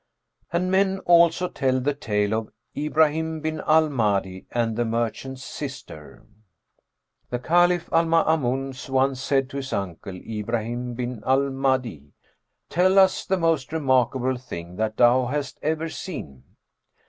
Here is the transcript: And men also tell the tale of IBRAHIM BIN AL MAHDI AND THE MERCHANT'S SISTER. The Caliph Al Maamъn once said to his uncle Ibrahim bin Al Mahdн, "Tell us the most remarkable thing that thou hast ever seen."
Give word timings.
And 0.51 0.71
men 0.71 0.97
also 1.05 1.47
tell 1.47 1.79
the 1.79 1.93
tale 1.93 2.33
of 2.33 2.49
IBRAHIM 2.75 3.39
BIN 3.39 3.61
AL 3.67 3.87
MAHDI 3.91 4.47
AND 4.49 4.75
THE 4.75 4.83
MERCHANT'S 4.83 5.43
SISTER. 5.43 6.23
The 7.29 7.37
Caliph 7.37 7.87
Al 7.93 8.05
Maamъn 8.05 8.89
once 8.89 9.21
said 9.21 9.47
to 9.51 9.57
his 9.57 9.71
uncle 9.71 10.15
Ibrahim 10.15 10.95
bin 10.95 11.21
Al 11.23 11.51
Mahdн, 11.51 12.13
"Tell 12.67 12.97
us 12.97 13.27
the 13.27 13.37
most 13.37 13.71
remarkable 13.71 14.37
thing 14.37 14.75
that 14.77 14.97
thou 14.97 15.27
hast 15.27 15.59
ever 15.61 15.87
seen." 15.87 16.45